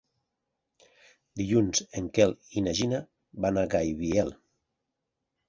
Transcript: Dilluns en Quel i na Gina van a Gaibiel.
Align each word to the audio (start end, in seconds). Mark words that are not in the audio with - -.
Dilluns 1.41 1.81
en 2.01 2.07
Quel 2.15 2.33
i 2.59 2.65
na 2.69 2.75
Gina 2.81 3.03
van 3.47 3.61
a 3.61 3.67
Gaibiel. 3.77 4.35